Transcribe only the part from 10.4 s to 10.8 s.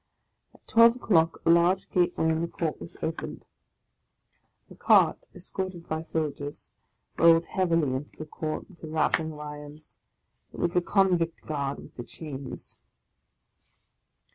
It was